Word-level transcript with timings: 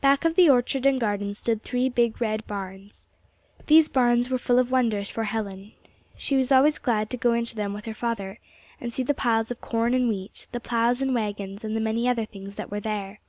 Back 0.00 0.24
of 0.24 0.34
the 0.34 0.48
orchard 0.48 0.86
and 0.86 0.98
garden 0.98 1.34
stood 1.34 1.62
three 1.62 1.90
big 1.90 2.22
red 2.22 2.46
barns. 2.46 3.06
These 3.66 3.90
barns 3.90 4.30
were 4.30 4.38
full 4.38 4.58
of 4.58 4.70
wonders 4.70 5.10
for 5.10 5.24
Helen. 5.24 5.72
She 6.16 6.38
was 6.38 6.50
always 6.50 6.78
glad 6.78 7.10
to 7.10 7.18
go 7.18 7.34
into 7.34 7.54
them 7.54 7.74
with 7.74 7.84
her 7.84 7.92
father, 7.92 8.38
and 8.80 8.90
see 8.90 9.02
the 9.02 9.12
piles 9.12 9.50
of 9.50 9.60
corn 9.60 9.92
and 9.92 10.08
wheat, 10.08 10.46
the 10.52 10.60
plows 10.60 11.02
and 11.02 11.14
wagons, 11.14 11.64
and 11.64 11.76
the 11.76 11.82
many 11.82 12.08
other 12.08 12.24
things 12.24 12.54
that 12.54 12.70
were 12.70 12.80
there. 12.80 13.20